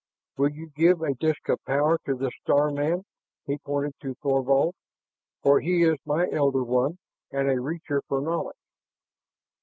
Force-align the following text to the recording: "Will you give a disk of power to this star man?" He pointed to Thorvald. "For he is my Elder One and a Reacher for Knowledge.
"Will 0.35 0.49
you 0.49 0.71
give 0.75 1.03
a 1.03 1.13
disk 1.13 1.47
of 1.47 1.63
power 1.63 1.99
to 2.07 2.15
this 2.15 2.33
star 2.41 2.71
man?" 2.71 3.03
He 3.45 3.59
pointed 3.59 3.93
to 3.99 4.15
Thorvald. 4.15 4.73
"For 5.43 5.59
he 5.59 5.83
is 5.83 5.99
my 6.07 6.27
Elder 6.31 6.63
One 6.63 6.97
and 7.29 7.47
a 7.47 7.61
Reacher 7.61 8.01
for 8.07 8.19
Knowledge. 8.19 8.57